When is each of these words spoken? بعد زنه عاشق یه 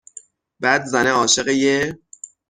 بعد 0.59 0.85
زنه 0.85 1.11
عاشق 1.11 1.47
یه 1.47 1.93